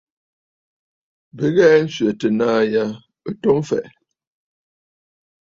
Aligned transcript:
Bɨ 1.35 1.45
ghɛɛ 1.55 1.77
nswɛ̀tə 1.85 2.27
naà 2.37 2.59
ya 2.73 2.83
ɨ 3.29 3.31
to 3.41 3.49
mfɛ̀ʼɛ̀. 3.59 3.91